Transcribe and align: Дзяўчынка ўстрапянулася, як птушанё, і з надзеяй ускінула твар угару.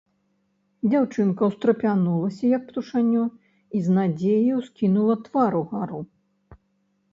Дзяўчынка 0.89 1.49
ўстрапянулася, 1.49 2.43
як 2.57 2.65
птушанё, 2.71 3.27
і 3.79 3.83
з 3.89 3.99
надзеяй 3.99 4.51
ускінула 4.63 5.21
твар 5.31 5.51
угару. 5.63 5.99